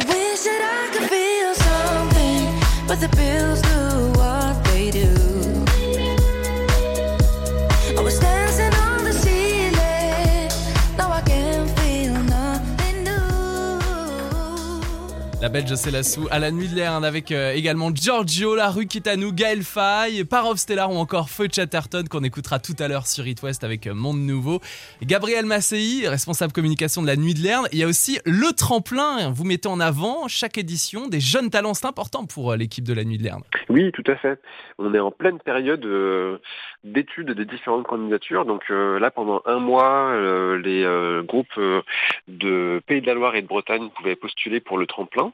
La 15.42 15.50
belge 15.50 15.74
Célassou 15.74 16.28
à 16.30 16.38
la 16.38 16.52
nuit 16.52 16.68
de 16.68 16.76
Lerne 16.76 17.04
avec 17.04 17.32
euh, 17.32 17.54
également 17.54 17.90
Giorgio, 17.92 18.56
La 18.56 18.70
Rue 18.70 18.86
Kitano, 18.86 19.32
Gaël 19.32 19.64
Faye, 19.64 20.24
Parov 20.24 20.58
Stellar 20.58 20.92
ou 20.92 20.98
encore 20.98 21.32
Feu 21.32 21.48
Chatterton 21.52 22.04
qu'on 22.08 22.24
écoutera 22.24 22.60
tout 22.60 22.76
à 22.78 22.88
l'heure 22.88 23.08
sur 23.08 23.26
It 23.26 23.42
West 23.42 23.64
avec 23.64 23.88
euh, 23.88 23.96
Monde 23.96 24.20
Nouveau. 24.20 24.60
Gabriel 25.02 25.48
Massei, 25.48 26.08
responsable 26.08 26.54
communication 26.54 27.02
de 27.02 27.08
la 27.08 27.16
nuit 27.16 27.34
de 27.34 27.40
Lerne. 27.40 27.66
Il 27.72 27.80
y 27.80 27.84
a 27.84 27.88
aussi 27.88 28.20
le 28.24 28.56
tremplin. 28.56 29.32
Vous 29.32 29.44
mettez 29.44 29.68
en 29.68 29.80
avant 29.80 30.28
chaque 30.28 30.60
édition 30.60 31.08
des 31.08 31.20
jeunes 31.20 31.50
talents. 31.50 31.74
C'est 31.74 31.88
important 31.88 32.26
pour 32.28 32.52
euh, 32.52 32.56
l'équipe 32.56 32.84
de 32.84 32.94
la 32.94 33.04
nuit 33.04 33.18
de 33.18 33.24
Lerne. 33.24 33.42
Oui, 33.68 33.92
tout 33.94 34.04
à 34.06 34.18
fait. 34.18 34.40
On 34.78 34.94
est 34.94 35.00
en 35.00 35.10
pleine 35.10 35.40
période 35.40 35.84
euh, 35.86 36.38
d'études 36.84 37.32
des 37.32 37.46
différentes 37.46 37.86
candidatures. 37.86 38.46
Donc 38.46 38.64
euh, 38.72 39.00
là, 39.00 39.12
pendant 39.12 39.42
un 39.46 39.60
mois, 39.60 40.10
euh, 40.12 40.58
les 40.58 40.84
euh, 40.84 41.22
groupes 41.22 41.48
euh, 41.58 41.82
de 42.28 42.82
Pays 42.88 43.02
de 43.02 43.08
la 43.08 43.14
Loire 43.14 43.36
et 43.36 43.42
de 43.42 43.48
Bretagne 43.48 43.90
pouvaient 43.96 44.16
postuler 44.16 44.60
pour 44.60 44.78
le 44.78 44.88
tremplin. 44.88 45.32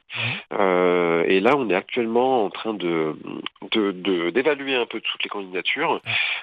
Euh, 0.52 1.24
et 1.26 1.40
là, 1.40 1.54
on 1.56 1.68
est 1.70 1.74
actuellement 1.74 2.44
en 2.44 2.50
train 2.50 2.74
de 2.74 3.14
de- 3.72 3.92
de- 3.92 4.30
d'évaluer 4.30 4.74
un 4.74 4.86
peu 4.86 5.00
toutes 5.00 5.22
les 5.22 5.28
candidatures, 5.28 6.00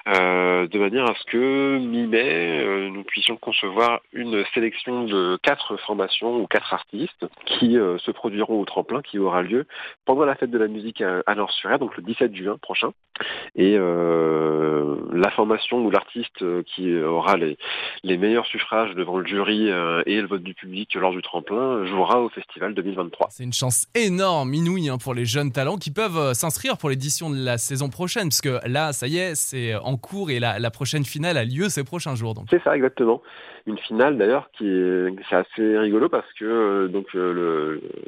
euh, 0.07 0.67
de 0.67 0.77
manière 0.79 1.05
à 1.09 1.15
ce 1.15 1.23
que 1.25 1.77
mi-mai, 1.79 2.63
euh, 2.63 2.89
nous 2.89 3.03
puissions 3.03 3.35
concevoir 3.37 3.99
une 4.13 4.43
sélection 4.53 5.05
de 5.05 5.37
quatre 5.41 5.77
formations 5.77 6.35
ou 6.37 6.45
quatre 6.45 6.73
artistes 6.73 7.25
qui 7.45 7.77
euh, 7.79 7.97
se 7.99 8.11
produiront 8.11 8.59
au 8.61 8.65
tremplin, 8.65 9.01
qui 9.01 9.17
aura 9.17 9.41
lieu 9.41 9.65
pendant 10.05 10.25
la 10.25 10.35
fête 10.35 10.51
de 10.51 10.57
la 10.57 10.67
musique 10.67 11.01
à, 11.01 11.23
à 11.25 11.35
Nord-sur-Aire, 11.35 11.79
donc 11.79 11.95
le 11.97 12.03
17 12.03 12.35
juin 12.35 12.57
prochain. 12.61 12.91
Et 13.55 13.75
euh, 13.77 14.94
la 15.13 15.29
formation 15.31 15.77
ou 15.85 15.89
l'artiste 15.89 16.41
euh, 16.41 16.63
qui 16.63 16.95
aura 16.99 17.37
les, 17.37 17.57
les 18.03 18.17
meilleurs 18.17 18.45
suffrages 18.45 18.93
devant 18.95 19.17
le 19.17 19.25
jury 19.25 19.71
euh, 19.71 20.03
et 20.05 20.21
le 20.21 20.27
vote 20.27 20.43
du 20.43 20.53
public 20.53 20.93
lors 20.95 21.11
du 21.11 21.21
tremplin 21.21 21.85
jouera 21.85 22.21
au 22.21 22.29
festival 22.29 22.73
2023. 22.73 23.27
C'est 23.31 23.43
une 23.43 23.53
chance 23.53 23.87
énorme, 23.95 24.53
inouïe, 24.53 24.89
hein, 24.89 24.97
pour 24.97 25.13
les 25.13 25.25
jeunes 25.25 25.51
talents 25.51 25.77
qui 25.77 25.91
peuvent 25.91 26.17
euh, 26.17 26.33
s'inscrire 26.33 26.77
pour 26.77 26.89
l'édition 26.89 27.29
de 27.29 27.43
la 27.43 27.57
saison 27.57 27.89
prochaine, 27.89 28.29
parce 28.29 28.41
que 28.41 28.59
là, 28.67 28.93
ça 28.93 29.07
y 29.07 29.17
est, 29.17 29.35
c'est 29.35 29.75
en 29.75 29.97
cours 29.97 30.29
et 30.29 30.39
la, 30.39 30.59
la 30.59 30.71
prochaine 30.71 31.05
finale 31.05 31.37
a 31.37 31.45
lieu 31.45 31.69
ces 31.69 31.83
prochains 31.83 32.15
jours. 32.15 32.35
C'est 32.49 32.61
ça 32.63 32.75
exactement. 32.75 33.21
Une 33.67 33.77
finale 33.79 34.17
d'ailleurs 34.17 34.49
qui 34.55 34.67
est 34.67 35.15
c'est 35.27 35.35
assez 35.35 35.77
rigolo 35.77 36.07
parce 36.07 36.31
que 36.39 36.85
donc 36.87 37.07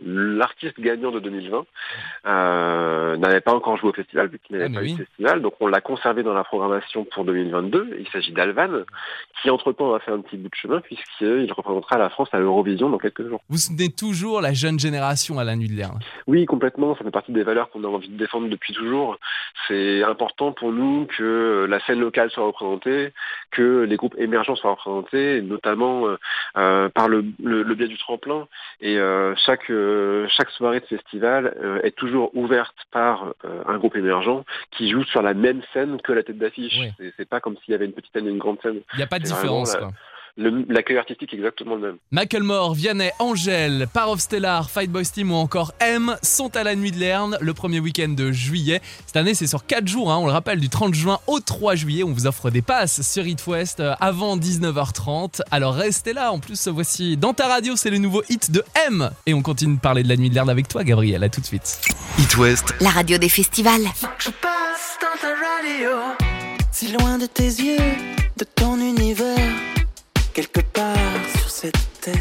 l'artiste 0.06 0.79
gagnant 0.79 1.12
de 1.12 1.20
2020 1.20 1.65
euh, 2.27 3.17
n'avait 3.17 3.41
pas 3.41 3.53
encore 3.53 3.77
joué 3.77 3.89
au 3.89 3.94
festival 3.94 4.27
vu 4.27 4.39
qu'il 4.39 4.58
n'avait 4.58 4.70
Ah, 4.72 4.79
pas 4.79 4.86
eu 4.86 4.91
de 4.91 4.98
festival, 4.98 5.41
donc 5.41 5.53
on 5.60 5.67
l'a 5.67 5.82
conservé 5.82 6.24
dans 6.24 6.34
la 6.34 6.44
programmation 6.44 6.76
pour 7.12 7.25
2022. 7.25 7.98
Il 8.00 8.07
s'agit 8.10 8.31
d'Alvan 8.31 8.84
qui 9.41 9.50
entre 9.50 9.72
temps 9.74 9.93
a 9.93 10.00
fait 10.00 10.12
un 10.12 10.22
petit 10.22 10.38
bout 10.38 10.50
de 10.50 10.55
chemin 10.55 10.81
puisqu'il 10.81 11.51
représentera 11.51 11.98
la 11.98 12.10
France 12.10 12.29
à 12.31 12.39
l'Eurovision 12.39 12.89
dans 12.89 12.98
quelques 12.98 13.27
jours. 13.27 13.41
Vous 13.50 13.57
soutenez 13.57 13.89
toujours 13.89 14.41
la 14.41 14.53
jeune 14.53 14.79
génération 14.79 15.39
à 15.39 15.43
la 15.43 15.55
nuit 15.55 15.67
de 15.69 15.74
l'air. 15.75 15.91
Oui, 16.27 16.46
complètement. 16.46 16.96
Ça 16.96 17.03
fait 17.03 17.12
partie 17.12 17.31
des 17.31 17.43
valeurs 17.43 17.69
qu'on 17.69 17.84
a 17.84 17.88
envie 17.88 18.10
de 18.10 18.17
défendre 18.17 18.50
depuis 18.50 18.74
toujours. 18.74 19.17
C'est 19.67 20.03
important 20.03 20.51
pour 20.51 20.72
nous 20.72 21.07
que 21.17 21.65
la 21.69 21.79
scène 21.86 22.00
locale 22.00 22.29
soit 22.31 22.46
représentée, 22.46 23.13
que 23.51 23.81
les 23.84 23.96
groupes 23.96 24.15
émergents 24.17 24.55
soient 24.55 24.72
représentés, 24.72 25.41
notamment 25.41 26.07
euh, 26.07 26.17
euh, 26.57 26.89
par 26.89 27.07
le, 27.07 27.25
le- 27.43 27.63
le 27.63 27.75
biais 27.75 27.88
du 27.88 27.98
tremplin. 27.98 28.48
Et 28.81 28.98
euh, 28.98 29.34
chaque 29.36 29.69
euh, 29.69 30.27
chaque 30.29 30.50
soirée 30.51 30.79
de 30.79 30.86
festival 30.86 31.55
est 31.84 31.96
toujours 31.96 32.31
ouverte 32.36 32.75
par 32.91 33.34
un 33.67 33.77
groupe 33.77 33.96
émergent 33.96 34.43
qui 34.72 34.89
joue 34.89 35.03
sur 35.03 35.22
la 35.22 35.34
même 35.34 35.62
scène 35.74 36.00
que 36.01 36.12
la 36.13 36.24
tête 36.24 36.38
d'affiche. 36.38 36.66
C'est- 36.97 37.13
C'est 37.17 37.29
pas 37.29 37.39
comme 37.39 37.55
s'il 37.63 37.71
y 37.71 37.75
avait 37.75 37.86
une 37.86 37.93
petite 37.93 38.12
scène 38.13 38.27
et 38.27 38.31
une 38.31 38.38
grande 38.39 38.57
scène. 38.62 38.81
Il 38.93 38.97
n'y 38.97 39.03
a 39.03 39.07
pas 39.07 39.19
de 39.19 39.25
C'est 39.27 39.33
différence. 39.33 39.69
vraiment 39.71 39.88
Quoi. 39.89 39.95
Le- 40.39 40.65
L'accueil 40.69 41.00
artistique 41.00 41.33
est 41.33 41.38
exactement 41.38 41.74
le 41.74 41.81
même. 41.81 41.97
Macklemore, 42.12 42.75
Vianney, 42.75 43.09
Angèle, 43.17 43.88
Par 43.91 44.12
of 44.12 44.19
Stellar, 44.19 44.69
Fight 44.69 44.91
Boys 44.91 45.05
Team 45.12 45.31
ou 45.31 45.36
encore 45.36 45.71
M 45.79 46.15
sont 46.21 46.55
à 46.55 46.63
la 46.63 46.75
nuit 46.75 46.91
de 46.91 47.00
Lerne 47.00 47.39
le 47.41 47.55
premier 47.55 47.79
week-end 47.79 48.09
de 48.09 48.31
juillet. 48.31 48.79
Cette 49.07 49.15
année, 49.15 49.33
c'est 49.33 49.47
sur 49.47 49.65
4 49.65 49.88
jours, 49.88 50.12
hein, 50.12 50.17
on 50.17 50.27
le 50.27 50.31
rappelle, 50.31 50.59
du 50.59 50.69
30 50.69 50.93
juin 50.93 51.17
au 51.25 51.39
3 51.39 51.74
juillet. 51.74 52.03
On 52.03 52.12
vous 52.12 52.27
offre 52.27 52.51
des 52.51 52.62
passes 52.62 53.01
sur 53.01 53.25
It 53.25 53.47
West 53.47 53.79
euh, 53.79 53.95
avant 54.00 54.38
19h30. 54.38 55.41
Alors 55.50 55.74
restez 55.74 56.13
là. 56.13 56.31
En 56.31 56.38
plus, 56.38 56.67
voici 56.67 57.17
dans 57.17 57.33
ta 57.33 57.47
radio, 57.47 57.75
c'est 57.75 57.89
le 57.89 57.97
nouveau 57.97 58.21
hit 58.29 58.51
de 58.51 58.63
M. 58.88 59.09
Et 59.25 59.33
on 59.33 59.41
continue 59.41 59.77
de 59.77 59.81
parler 59.81 60.03
de 60.03 60.09
la 60.09 60.17
nuit 60.17 60.29
de 60.29 60.36
Lerne 60.36 60.51
avec 60.51 60.67
toi, 60.67 60.83
Gabriel. 60.83 61.24
À 61.24 61.29
tout 61.29 61.41
de 61.41 61.47
suite. 61.47 61.81
It 62.19 62.38
West, 62.38 62.75
La 62.79 62.91
radio 62.91 63.17
des 63.17 63.29
festivals. 63.29 63.86
Je 64.19 64.29
passe 64.29 65.00
dans 65.01 65.19
ta 65.19 65.29
radio, 65.29 66.26
si 66.79 66.91
loin 66.91 67.17
de 67.17 67.25
tes 67.25 67.51
yeux, 67.67 67.96
de 68.38 68.43
ton 68.43 68.79
univers, 68.79 69.55
quelque 70.31 70.60
part 70.60 71.24
sur 71.39 71.50
cette 71.50 71.74
terre. 72.01 72.13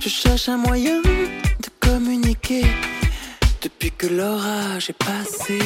Je 0.00 0.08
cherche 0.08 0.48
un 0.48 0.56
moyen 0.56 1.02
de 1.02 1.68
communiquer 1.78 2.64
depuis 3.60 3.90
que 3.90 4.06
l'orage 4.06 4.88
est 4.88 5.04
passé. 5.04 5.58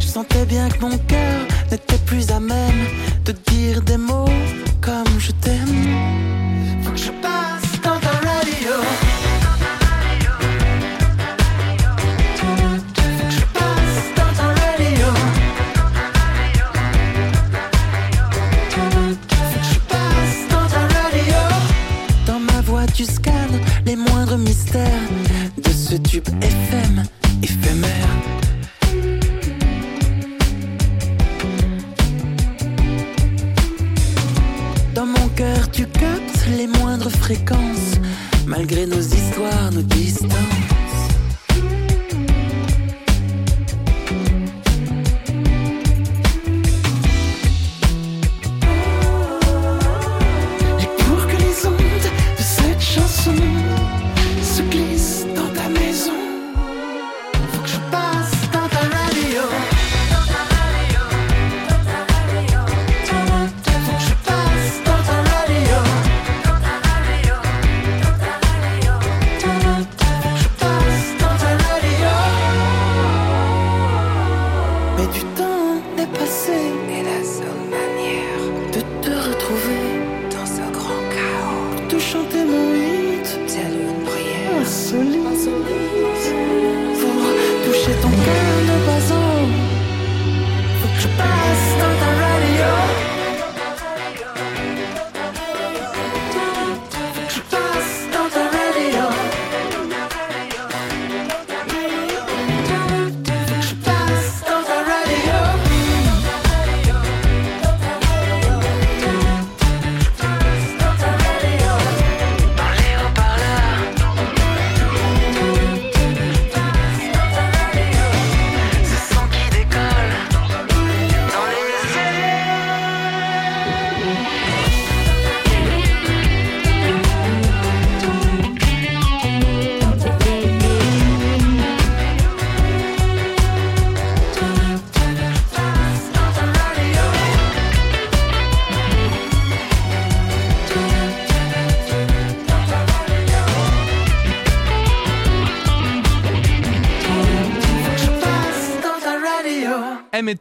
Je 0.00 0.06
sentais 0.06 0.46
bien 0.46 0.68
que 0.68 0.80
mon 0.80 0.98
cœur 0.98 1.46
n'était 1.70 2.02
plus 2.04 2.28
à 2.32 2.40
même 2.40 2.88
de 3.24 3.30
dire 3.30 3.80
des 3.82 3.98
mots 3.98 4.24
comme 4.84 5.18
je 5.18 5.32
t'aime. 5.32 6.13
Fréquences, 37.10 38.00
malgré 38.46 38.86
nos 38.86 39.12
histoires, 39.12 39.72
nos 39.72 39.86
distances. 39.88 40.53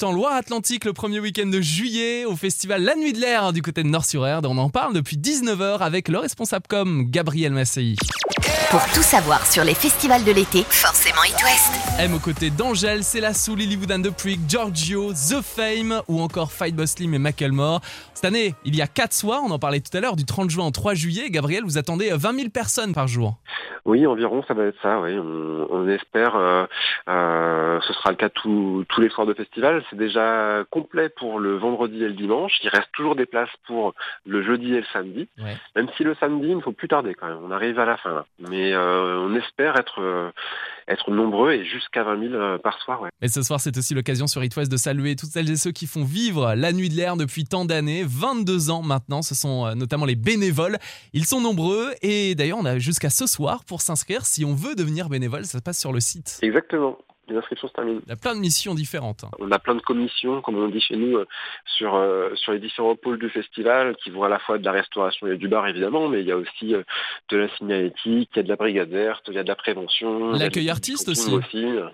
En 0.02 0.12
Loire-Atlantique 0.12 0.86
le 0.86 0.94
premier 0.94 1.20
week-end 1.20 1.46
de 1.46 1.62
juillet 1.62 2.26
au 2.26 2.36
festival 2.36 2.82
La 2.82 2.96
Nuit 2.96 3.14
de 3.14 3.20
l'Air 3.20 3.54
du 3.54 3.62
côté 3.62 3.84
de 3.84 3.88
Nord-sur-Erde. 3.88 4.48
On 4.48 4.58
en 4.58 4.70
parle 4.70 4.94
depuis 4.94 5.18
19h 5.18 5.80
avec 5.80 6.08
le 6.08 6.18
responsable 6.18 6.66
com 6.68 7.06
Gabriel 7.08 7.52
Massey. 7.52 7.96
Pour 8.74 8.82
tout 8.86 9.04
savoir 9.04 9.46
sur 9.46 9.64
les 9.64 9.76
festivals 9.76 10.24
de 10.24 10.32
l'été, 10.32 10.64
forcément 10.68 11.22
It 11.26 11.38
West. 11.44 12.00
M 12.00 12.16
aux 12.16 12.20
côtés 12.20 12.50
d'Angèle, 12.50 13.04
Célassou, 13.04 13.56
Lilywood 13.56 13.92
and 13.92 14.02
the 14.02 14.10
Prick, 14.10 14.40
Giorgio, 14.50 15.14
The 15.14 15.44
Fame 15.44 16.02
ou 16.08 16.20
encore 16.20 16.52
Fight 16.52 16.76
Boss 16.76 16.94
Slim 16.94 17.14
et 17.14 17.20
Macklemore. 17.20 17.82
Cette 18.16 18.26
année, 18.26 18.56
il 18.66 18.76
y 18.76 18.82
a 18.82 18.88
4 18.88 19.14
soirs, 19.14 19.42
on 19.46 19.52
en 19.52 19.60
parlait 19.60 19.80
tout 19.80 19.96
à 19.96 20.00
l'heure, 20.02 20.16
du 20.16 20.26
30 20.26 20.50
juin 20.50 20.66
au 20.66 20.72
3 20.72 20.96
juillet. 20.96 21.30
Gabriel, 21.30 21.64
vous 21.64 21.78
attendez 21.78 22.10
20 22.12 22.34
000 22.34 22.50
personnes 22.50 22.94
par 22.96 23.08
jour. 23.08 23.36
Oui, 23.86 24.08
environ, 24.08 24.44
ça 24.48 24.54
va 24.56 24.64
être 24.64 24.82
ça. 24.82 25.02
Oui, 25.02 25.12
on, 25.20 25.68
on 25.70 25.88
espère. 25.90 26.36
euh, 26.38 26.66
euh, 27.10 27.80
ce 27.86 27.94
sera 27.94 28.10
le 28.12 28.16
cas 28.16 28.30
tous 28.30 28.86
tous 28.90 29.02
les 29.02 29.10
soirs 29.10 29.28
de 29.28 29.34
festival. 29.34 29.84
C'est 29.90 29.98
déjà 29.98 30.64
complet 30.72 31.10
pour 31.10 31.38
le 31.40 31.58
vendredi 31.58 31.98
et 31.98 32.08
le 32.08 32.14
dimanche. 32.14 32.54
Il 32.64 32.70
reste 32.70 32.88
toujours 32.94 33.16
des 33.18 33.26
places 33.26 33.50
pour 33.68 33.94
le 34.26 34.42
jeudi 34.42 34.74
et 34.74 34.80
le 34.80 34.86
samedi. 34.94 35.28
Ouais. 35.38 35.58
Même 35.76 35.90
si 35.98 36.04
le 36.04 36.16
samedi, 36.16 36.48
il 36.48 36.56
ne 36.56 36.62
faut 36.62 36.72
plus 36.72 36.88
tarder 36.88 37.14
quand 37.14 37.28
même. 37.28 37.40
On 37.44 37.52
arrive 37.52 37.78
à 37.78 37.86
la 37.86 37.98
fin. 37.98 38.14
Là. 38.14 38.26
Mais 38.40 38.63
euh, 38.72 39.20
on 39.20 39.36
espère 39.36 39.78
être 39.78 40.00
euh, 40.00 40.32
être 40.88 41.12
nombreux 41.12 41.54
et 41.54 41.66
jusqu'à 41.66 42.04
20 42.04 42.30
000 42.30 42.34
euh, 42.34 42.58
par 42.58 42.80
soir. 42.80 43.02
Ouais. 43.02 43.10
Et 43.22 43.28
ce 43.28 43.42
soir, 43.42 43.60
c'est 43.60 43.76
aussi 43.78 43.94
l'occasion 43.94 44.28
sur 44.28 44.44
It 44.44 44.56
West 44.56 44.72
de 44.72 44.78
saluer 44.78 45.16
toutes 45.16 45.30
celles 45.30 45.50
et 45.50 45.56
ceux 45.56 45.72
qui 45.72 45.88
font 45.88 46.04
vivre 46.04 46.54
la 46.56 46.72
nuit 46.72 46.90
de 46.90 46.96
l'air 46.96 47.18
depuis 47.18 47.46
tant 47.46 47.66
d'années, 47.66 48.04
22 48.06 48.70
ans 48.70 48.82
maintenant. 48.82 49.22
Ce 49.22 49.36
sont 49.36 49.74
notamment 49.76 50.06
les 50.06 50.16
bénévoles. 50.16 50.78
Ils 51.14 51.26
sont 51.26 51.42
nombreux 51.42 51.92
et 52.02 52.36
d'ailleurs, 52.36 52.60
on 52.60 52.66
a 52.66 52.80
jusqu'à 52.80 53.10
ce 53.10 53.28
soir 53.28 53.66
pour 53.66 53.82
s'inscrire. 53.82 54.26
Si 54.26 54.46
on 54.46 54.54
veut 54.54 54.76
devenir 54.76 55.10
bénévole, 55.10 55.46
ça 55.46 55.58
se 55.58 55.64
passe 55.64 55.80
sur 55.80 55.94
le 55.94 56.00
site. 56.00 56.40
Exactement. 56.42 56.98
Les 57.30 57.38
inscriptions 57.38 57.70
se 57.70 57.74
terminent. 57.74 58.02
Il 58.06 58.10
y 58.10 58.12
a 58.12 58.18
plein 58.18 58.36
de 58.36 58.40
missions 58.42 58.76
différentes. 58.76 59.24
On 59.40 59.50
a 59.52 59.60
plein 59.60 59.76
de 59.76 59.82
commissions, 59.82 60.42
comme 60.42 60.58
on 60.58 60.68
dit 60.68 60.82
chez 60.82 60.98
nous, 60.98 61.18
euh, 61.18 61.26
sur 61.78 61.96
euh, 61.96 62.36
sur 62.36 62.52
les 62.52 62.60
différents 62.60 62.98
pôles 62.98 63.18
du 63.18 63.30
festival, 63.30 63.96
qui 63.96 64.10
vont 64.10 64.24
à 64.24 64.30
la 64.30 64.40
fois 64.40 64.58
de 64.58 64.66
la 64.66 64.74
restauration 64.74 65.28
et 65.28 65.38
du 65.38 65.48
bar 65.48 65.66
évidemment, 65.68 66.10
mais 66.10 66.20
il 66.20 66.28
y 66.28 66.34
a 66.34 66.38
aussi 66.38 66.76
euh, 66.76 66.84
de 67.30 67.38
la 67.38 67.50
signalétique, 67.56 68.30
il 68.34 68.38
y 68.38 68.40
a 68.40 68.44
de 68.44 68.50
la 68.50 68.58
brigade 68.58 68.90
verte, 68.90 69.24
il 69.30 69.36
y 69.36 69.40
a 69.40 69.44
de 69.44 69.48
la 69.48 69.56
prévention, 69.56 70.32
L'accueil 70.34 70.70
artiste 70.70 71.08
aussi, 71.08 71.64
euh, 71.64 71.88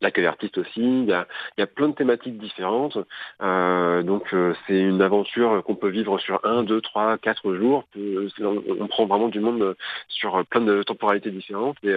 l'accueil 0.00 0.26
artiste 0.26 0.56
aussi. 0.56 0.80
Il 0.80 1.04
y 1.04 1.12
a 1.12 1.26
il 1.58 1.60
y 1.60 1.62
a 1.62 1.66
plein 1.66 1.88
de 1.88 1.94
thématiques 1.94 2.38
différentes. 2.38 2.96
Donc 3.40 4.34
c'est 4.66 4.80
une 4.80 5.02
aventure 5.02 5.62
qu'on 5.64 5.74
peut 5.74 5.90
vivre 5.90 6.18
sur 6.20 6.40
un, 6.44 6.62
deux, 6.62 6.80
trois, 6.80 7.18
quatre 7.18 7.54
jours. 7.54 7.84
On, 7.96 8.62
on 8.80 8.86
prend 8.86 9.06
vraiment 9.06 9.28
du 9.28 9.40
monde 9.40 9.76
sur 10.08 10.44
plein 10.46 10.62
de 10.62 10.82
temporalités 10.82 11.30
différentes 11.30 11.76
et, 11.82 11.94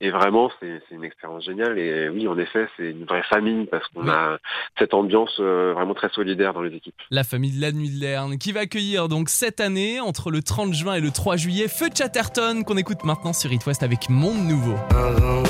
et 0.00 0.10
vraiment 0.10 0.50
c'est 0.58 0.80
c'est 0.88 0.94
une 0.94 1.04
expérience 1.04 1.44
géniale. 1.44 1.78
Et 1.78 2.08
oui, 2.08 2.21
en 2.28 2.38
effet, 2.38 2.66
c'est 2.76 2.90
une 2.90 3.04
vraie 3.04 3.22
famille 3.28 3.66
parce 3.66 3.86
qu'on 3.88 4.02
Oui. 4.04 4.10
a 4.10 4.38
cette 4.78 4.94
ambiance 4.94 5.36
euh, 5.40 5.72
vraiment 5.74 5.94
très 5.94 6.08
solidaire 6.10 6.52
dans 6.54 6.62
les 6.62 6.74
équipes. 6.74 6.94
La 7.10 7.24
famille 7.24 7.56
de 7.56 7.60
la 7.60 7.72
nuit 7.72 7.90
de 7.90 8.00
l'Erne 8.00 8.38
qui 8.38 8.52
va 8.52 8.60
accueillir 8.60 9.08
donc 9.08 9.28
cette 9.28 9.60
année, 9.60 10.00
entre 10.00 10.30
le 10.30 10.42
30 10.42 10.72
juin 10.74 10.94
et 10.94 11.00
le 11.00 11.10
3 11.10 11.36
juillet, 11.36 11.68
Feu 11.68 11.88
Chatterton 11.96 12.62
qu'on 12.64 12.76
écoute 12.76 13.04
maintenant 13.04 13.32
sur 13.32 13.52
It 13.52 13.64
West 13.66 13.82
avec 13.82 14.08
Monde 14.08 14.44
Nouveau. 14.46 14.74
Un 14.90 15.10
vent, 15.12 15.42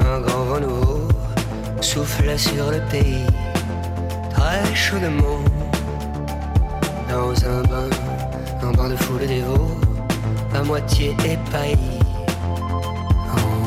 un 0.00 0.20
grand 0.20 0.44
vent 0.44 0.60
nouveau 0.60 1.08
soufflait 1.80 2.38
sur 2.38 2.70
le 2.70 2.80
pays, 2.90 3.26
très 4.30 4.74
chaudement. 4.74 5.44
Dans 7.08 7.44
un 7.46 7.62
bain, 7.62 7.88
un 8.62 8.72
bain 8.72 8.88
de 8.90 8.96
foule 8.96 9.26
dévot, 9.26 9.70
à 10.54 10.62
moitié. 10.64 11.14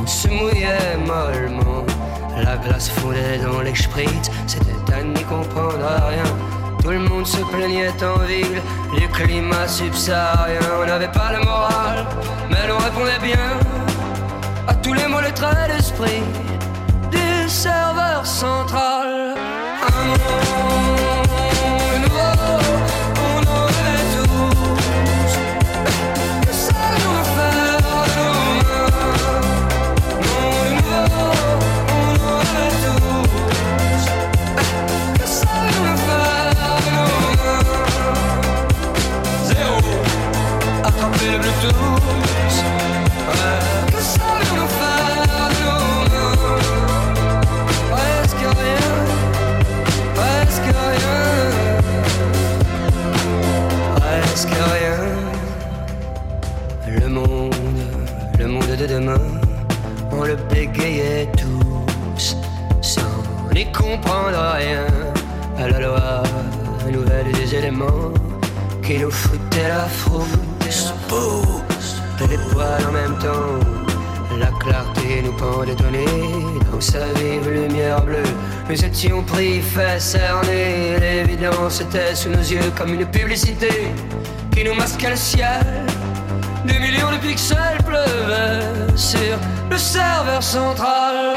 On 0.01 0.05
se 0.07 0.27
mouillait 0.27 0.97
mollement, 0.97 1.85
la 2.43 2.57
glace 2.57 2.89
fondait 2.89 3.39
dans 3.39 3.61
les 3.61 3.75
sprites, 3.75 4.31
c'était 4.47 4.93
à 4.93 5.03
n'y 5.03 5.23
comprendre 5.23 5.85
rien. 6.07 6.23
Tout 6.81 6.91
le 6.91 6.99
monde 6.99 7.27
se 7.27 7.41
plaignait 7.51 7.91
en 8.03 8.19
ville 8.19 8.61
du 8.97 9.07
climat 9.09 9.67
subsaharien. 9.67 10.59
On 10.81 10.85
n'avait 10.85 11.11
pas 11.11 11.31
le 11.33 11.43
moral, 11.43 12.05
mais 12.49 12.67
l'on 12.67 12.77
répondait 12.77 13.19
bien 13.21 13.59
à 14.67 14.73
tous 14.75 14.93
les 14.93 15.07
mots, 15.07 15.21
les 15.21 15.33
traits 15.33 15.75
d'esprit 15.75 16.23
du 17.11 17.49
serveur 17.49 18.25
central. 18.25 19.35
Un 19.87 20.05
monde 20.05 21.48
attraper 41.61 41.83
le 43.33 43.78
fait 79.69 79.99
cerner. 79.99 80.99
L'évidence 80.99 81.83
sous 82.13 82.29
nos 82.29 82.37
yeux 82.37 82.71
comme 82.77 82.93
une 82.93 83.05
publicité 83.05 83.69
qui 84.53 84.63
nous 84.63 84.73
masquait 84.73 85.11
le 85.11 85.15
ciel. 85.15 85.65
Des 86.65 86.79
millions 86.79 87.11
de 87.11 87.17
pixels 87.17 87.81
pleuvaient 87.85 88.95
sur 88.95 89.37
le 89.69 89.77
serveur 89.77 90.43
central. 90.43 91.35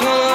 Nouveau. 0.00 0.20
Se 0.20 0.29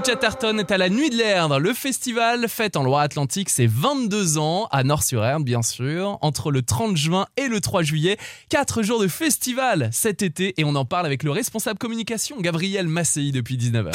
Chatterton 0.00 0.58
est 0.58 0.70
à 0.70 0.78
la 0.78 0.88
Nuit 0.88 1.10
de 1.10 1.16
l'Erdre, 1.16 1.58
le 1.58 1.74
festival 1.74 2.48
fête 2.48 2.76
en 2.76 2.82
Loire-Atlantique 2.82 3.50
ses 3.50 3.66
22 3.66 4.38
ans, 4.38 4.66
à 4.70 4.84
Nord-sur-Erdre 4.84 5.44
bien 5.44 5.62
sûr, 5.62 6.18
entre 6.22 6.50
le 6.50 6.62
30 6.62 6.96
juin 6.96 7.26
et 7.36 7.48
le 7.48 7.60
3 7.60 7.82
juillet. 7.82 8.16
4 8.48 8.82
jours 8.82 9.00
de 9.00 9.08
festival 9.08 9.90
cet 9.92 10.22
été 10.22 10.54
et 10.56 10.64
on 10.64 10.74
en 10.76 10.84
parle 10.84 11.06
avec 11.06 11.22
le 11.22 11.30
responsable 11.30 11.78
communication 11.78 12.36
Gabriel 12.40 12.88
Massey 12.88 13.32
depuis 13.32 13.56
19h. 13.56 13.90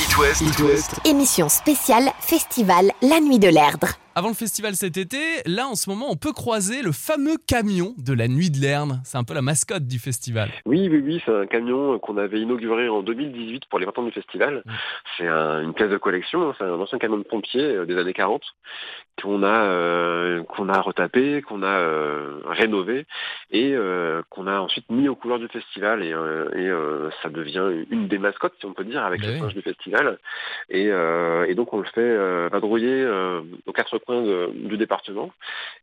It 0.00 0.18
West. 0.18 0.40
It 0.42 0.58
West. 0.58 1.00
Émission 1.04 1.48
spéciale 1.48 2.10
Festival 2.20 2.90
La 3.02 3.20
Nuit 3.20 3.38
de 3.38 3.48
l'Erdre. 3.48 3.88
Avant 4.14 4.28
le 4.28 4.34
festival 4.34 4.74
cet 4.74 4.98
été, 4.98 5.16
là 5.46 5.66
en 5.68 5.74
ce 5.74 5.88
moment, 5.88 6.06
on 6.10 6.16
peut 6.16 6.32
croiser 6.32 6.82
le 6.82 6.92
fameux 6.92 7.36
camion 7.46 7.94
de 7.96 8.12
la 8.12 8.28
Nuit 8.28 8.50
de 8.50 8.60
Lerne. 8.60 9.00
C'est 9.04 9.16
un 9.16 9.24
peu 9.24 9.32
la 9.32 9.40
mascotte 9.40 9.86
du 9.86 9.98
festival. 9.98 10.50
Oui, 10.66 10.86
oui, 10.90 11.00
oui, 11.02 11.22
c'est 11.24 11.34
un 11.34 11.46
camion 11.46 11.98
qu'on 11.98 12.18
avait 12.18 12.40
inauguré 12.40 12.90
en 12.90 13.02
2018 13.02 13.64
pour 13.70 13.78
les 13.78 13.86
20 13.86 13.98
ans 13.98 14.02
du 14.02 14.12
festival. 14.12 14.62
C'est 15.16 15.26
un- 15.26 15.62
une 15.62 15.72
pièce 15.72 15.88
de 15.90 15.96
collection, 15.96 16.50
hein, 16.50 16.54
c'est 16.58 16.64
un 16.64 16.78
ancien 16.78 16.98
camion 16.98 17.16
de 17.16 17.22
pompier 17.22 17.62
euh, 17.62 17.86
des 17.86 17.96
années 17.96 18.12
40 18.12 18.42
qu'on 19.22 19.42
a 19.42 19.46
euh, 19.66 20.42
qu'on 20.44 20.68
a 20.70 20.80
retapé, 20.80 21.42
qu'on 21.42 21.62
a 21.62 21.66
euh, 21.66 22.40
rénové 22.46 23.06
et 23.50 23.72
euh, 23.74 24.22
qu'on 24.30 24.46
a 24.46 24.58
ensuite 24.58 24.90
mis 24.90 25.06
aux 25.08 25.14
couleurs 25.14 25.38
du 25.38 25.48
festival 25.48 26.02
et, 26.02 26.08
et, 26.10 26.70
ça 27.22 27.28
devient 27.28 27.84
une 27.90 28.08
des 28.08 28.18
mascottes, 28.18 28.54
si 28.58 28.66
on 28.66 28.72
peut 28.72 28.84
dire, 28.84 29.04
avec 29.04 29.20
Ben 29.20 29.28
les 29.28 29.34
oui. 29.34 29.40
singes 29.40 29.54
du 29.54 29.62
festival. 29.62 30.18
Et, 30.70 30.86
et 30.86 31.54
donc 31.54 31.72
on 31.72 31.78
le 31.78 31.84
fait 31.94 32.48
vadrouiller 32.48 33.06
aux 33.66 33.72
quatre 33.72 33.98
de- 34.08 34.50
du 34.68 34.76
département. 34.76 35.30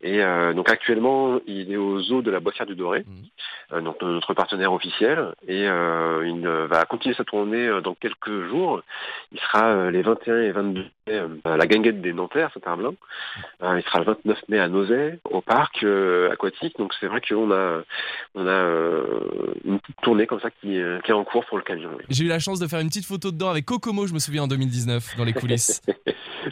Et 0.01 0.21
euh, 0.23 0.53
donc 0.53 0.69
actuellement, 0.69 1.39
il 1.47 1.71
est 1.71 1.77
au 1.77 1.99
zoo 2.01 2.21
de 2.21 2.31
la 2.31 2.39
Boissière 2.39 2.65
du 2.67 2.75
Doré, 2.75 2.99
Mhm. 3.07 3.25
euh, 3.73 3.81
donc 3.81 4.01
notre 4.01 4.33
partenaire 4.33 4.73
officiel. 4.73 5.33
Et 5.47 5.67
euh, 5.67 6.27
il 6.27 6.47
va 6.47 6.85
continuer 6.85 7.15
sa 7.15 7.23
tournée 7.23 7.69
dans 7.83 7.95
quelques 7.95 8.47
jours. 8.49 8.81
Il 9.31 9.39
sera 9.39 9.89
les 9.91 10.01
21 10.01 10.41
et 10.41 10.51
22 10.51 10.85
mai 11.07 11.21
à 11.45 11.57
la 11.57 11.67
Guinguette 11.67 12.01
des 12.01 12.13
Nanterres, 12.13 12.51
c'est 12.53 12.67
un 12.67 12.77
blanc. 12.77 12.95
Euh, 13.63 13.79
il 13.79 13.83
sera 13.83 13.99
le 13.99 14.05
29 14.05 14.37
mai 14.49 14.59
à 14.59 14.67
Nozay, 14.67 15.19
au 15.25 15.41
parc 15.41 15.83
aquatique. 16.31 16.77
Donc 16.77 16.93
c'est 16.99 17.07
vrai 17.07 17.21
qu'on 17.21 17.51
a 17.51 17.81
on 18.35 18.47
a 18.47 19.01
une 19.65 19.79
petite 19.79 19.97
tournée 20.01 20.27
comme 20.27 20.39
ça 20.39 20.49
qui, 20.49 20.67
qui 21.03 21.11
est 21.11 21.13
en 21.13 21.23
cours 21.23 21.45
pour 21.45 21.57
le 21.57 21.63
camion. 21.63 21.89
oui. 21.97 22.05
J'ai 22.09 22.25
eu 22.25 22.27
la 22.27 22.39
chance 22.39 22.59
de 22.59 22.67
faire 22.67 22.79
une 22.79 22.87
petite 22.87 23.05
photo 23.05 23.31
dedans 23.31 23.49
avec 23.49 23.65
Kokomo, 23.65 24.07
je 24.07 24.13
me 24.13 24.19
souviens 24.19 24.43
en 24.43 24.47
2019, 24.47 25.15
dans 25.17 25.25
les 25.25 25.33
coulisses. 25.33 25.81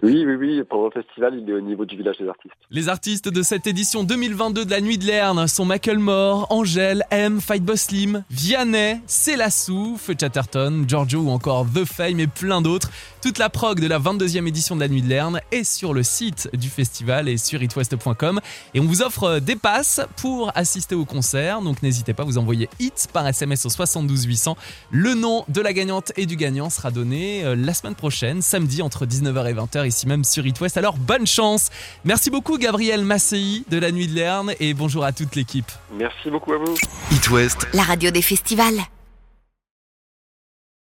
Oui, 0.04 0.26
oui, 0.28 0.36
oui. 0.36 0.64
Pendant 0.70 0.86
le 0.94 1.02
festival, 1.02 1.34
il 1.36 1.50
est 1.50 1.57
au 1.58 1.62
niveau 1.62 1.86
du 1.86 1.98
village 1.98 2.18
des 2.18 2.28
artistes. 2.28 2.56
Les 2.72 2.90
artistes 2.90 3.30
de 3.30 3.42
cette 3.42 3.68
édition 3.68 4.04
2022 4.04 4.66
de 4.66 4.72
la 4.72 4.82
Nuit 4.82 4.98
de 4.98 5.06
Lerne 5.06 5.48
sont 5.48 5.66
Macklemore, 5.66 6.48
Angèle, 6.50 7.04
M, 7.12 7.42
Fight 7.42 7.64
Boss 7.64 7.82
Slim, 7.82 8.24
Vianney, 8.30 9.02
Célassou, 9.08 9.98
Chatterton, 10.20 10.86
Giorgio 10.88 11.22
ou 11.22 11.30
encore 11.30 11.66
The 11.74 11.86
Fame 11.86 12.20
et 12.20 12.28
plein 12.28 12.62
d'autres. 12.62 12.90
Toute 13.28 13.40
la 13.40 13.50
prog 13.50 13.82
de 13.82 13.88
la 13.88 14.00
22e 14.00 14.48
édition 14.48 14.78
de 14.78 14.80
la 14.80 14.88
Nuit 14.88 15.02
de 15.02 15.10
Lerne 15.10 15.42
est 15.52 15.66
sur 15.66 15.94
le 15.94 16.02
site 16.02 16.50
du 16.54 16.70
festival 16.70 17.28
et 17.28 17.36
sur 17.36 17.62
itwest.com. 17.62 18.40
Et 18.74 18.80
on 18.80 18.86
vous 18.86 19.02
offre 19.02 19.40
des 19.40 19.58
passes 19.58 20.00
pour 20.16 20.54
assister 20.56 20.96
au 20.96 21.04
concert. 21.04 21.62
Donc 21.62 21.84
n'hésitez 21.84 22.14
pas, 22.14 22.24
vous 22.24 22.38
envoyez 22.38 22.70
HIT 22.80 23.10
par 23.12 23.28
SMS 23.28 23.66
au 23.66 23.70
72 23.70 24.24
800. 24.24 24.56
Le 24.92 25.14
nom 25.14 25.44
de 25.50 25.60
la 25.60 25.74
gagnante 25.74 26.14
et 26.16 26.26
du 26.26 26.38
gagnant 26.38 26.70
sera 26.70 26.90
donné 26.90 27.44
euh, 27.44 27.54
la 27.58 27.74
semaine 27.74 27.96
prochaine, 27.96 28.42
samedi 28.42 28.82
entre 28.82 29.06
19h 29.06 29.50
et 29.50 29.54
20h, 29.54 29.86
ici 29.86 30.08
même 30.08 30.24
sur 30.24 30.48
It 30.48 30.62
West. 30.62 30.78
Alors 30.78 30.96
bonne 30.96 31.28
chance 31.28 31.70
Merci 32.06 32.30
beaucoup 32.30 32.58
Gabriel 32.58 33.04
Massey 33.04 33.64
de 33.70 33.78
la 33.78 33.92
Nuit 33.92 34.08
de 34.08 34.16
Lerne 34.16 34.54
et 34.62 34.74
bonjour 34.74 35.04
à 35.04 35.12
toute 35.12 35.36
l'équipe. 35.36 35.70
Merci 35.92 36.30
beaucoup 36.30 36.54
à 36.54 36.58
vous. 36.60 36.76
It 37.12 37.30
West. 37.30 37.68
La 37.74 37.84
radio 37.84 38.10
des 38.10 38.22
festivals. 38.22 38.80